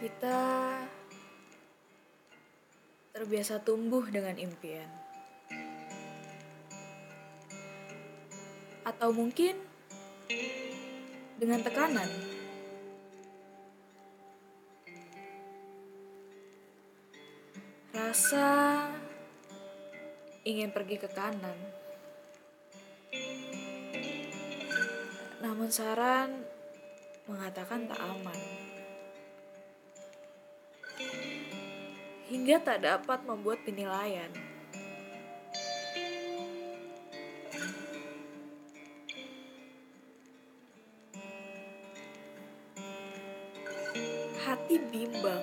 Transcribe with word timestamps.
Kita 0.00 0.40
terbiasa 3.12 3.60
tumbuh 3.60 4.00
dengan 4.08 4.32
impian. 4.40 4.88
Atau 8.80 9.12
mungkin 9.12 9.60
dengan 11.36 11.60
tekanan. 11.60 12.08
Rasa 17.92 18.88
ingin 20.48 20.72
pergi 20.72 20.96
ke 20.96 21.12
kanan. 21.12 21.60
Namun 25.44 25.68
saran 25.68 26.40
mengatakan 27.28 27.84
tak 27.84 28.00
aman. 28.00 28.79
Hingga 32.30 32.62
tak 32.62 32.86
dapat 32.86 33.26
membuat 33.26 33.58
penilaian. 33.66 34.30
Hati 44.46 44.78
bimbang. 44.94 45.42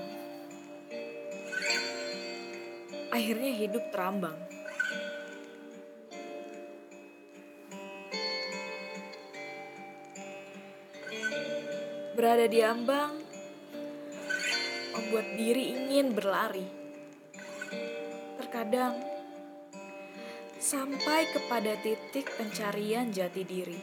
Akhirnya 3.11 3.51
hidup 3.51 3.83
terambang. 3.91 4.39
Berada 12.15 12.47
di 12.47 12.63
ambang 12.63 13.26
membuat 14.97 15.29
diri 15.37 15.77
ingin 15.77 16.17
berlari. 16.17 16.65
Terkadang 18.41 18.97
sampai 20.57 21.29
kepada 21.29 21.77
titik 21.85 22.33
pencarian 22.33 23.13
jati 23.13 23.45
diri. 23.45 23.77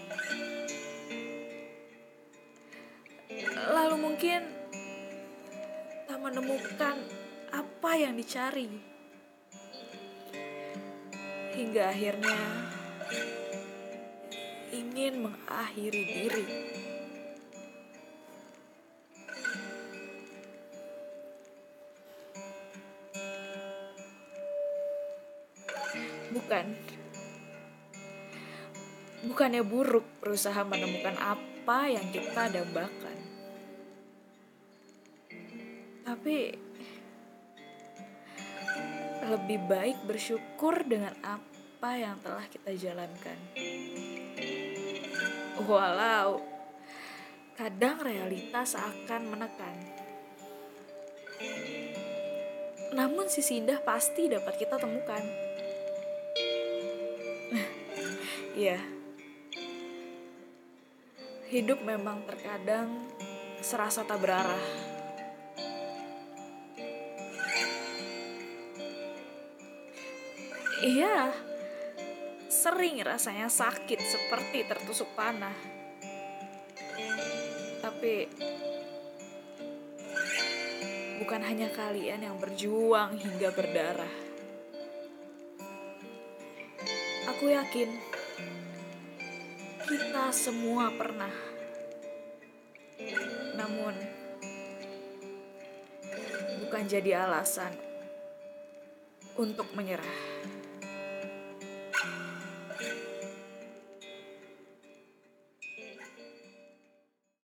Lalu 3.70 3.96
mungkin 3.96 4.42
tak 6.10 6.18
menemukan 6.18 6.98
apa 7.54 7.90
yang 7.94 8.18
dicari. 8.18 8.66
Hingga 11.54 11.94
akhirnya 11.94 12.40
ingin 14.74 15.30
mengakhiri 15.30 16.02
diri. 16.02 16.46
Bukan. 26.34 26.66
Bukannya 29.24 29.62
buruk 29.62 30.04
berusaha 30.18 30.66
menemukan 30.66 31.14
apa 31.16 31.88
yang 31.88 32.10
kita 32.10 32.50
dambakan. 32.50 33.18
Tapi 36.04 36.36
lebih 39.24 39.58
baik 39.64 40.04
bersyukur 40.04 40.84
dengan 40.84 41.16
apa 41.24 41.91
yang 41.96 42.20
telah 42.20 42.44
kita 42.50 42.76
jalankan. 42.76 43.38
Walau 45.64 46.44
kadang 47.56 48.02
realitas 48.02 48.76
akan 48.76 49.32
menekan. 49.32 49.76
Namun 52.92 53.32
sisi 53.32 53.64
indah 53.64 53.80
pasti 53.80 54.28
dapat 54.28 54.60
kita 54.60 54.76
temukan. 54.76 55.53
Iya. 58.54 58.78
Hidup 61.50 61.82
memang 61.82 62.22
terkadang 62.22 62.87
serasa 63.59 64.06
tak 64.06 64.22
berarah. 64.22 64.66
Iya. 70.87 71.34
Sering 72.47 73.03
rasanya 73.03 73.50
sakit 73.50 73.98
seperti 73.98 74.62
tertusuk 74.71 75.10
panah. 75.19 75.59
Tapi 77.82 78.31
bukan 81.19 81.42
hanya 81.42 81.75
kalian 81.75 82.22
yang 82.22 82.38
berjuang 82.38 83.19
hingga 83.19 83.50
berdarah. 83.50 84.15
Aku 87.34 87.50
yakin 87.50 88.13
kita 89.84 90.25
semua 90.33 90.89
pernah. 90.95 91.34
Namun 93.55 93.95
bukan 96.65 96.84
jadi 96.89 97.27
alasan 97.27 97.75
untuk 99.39 99.71
menyerah. 99.75 100.21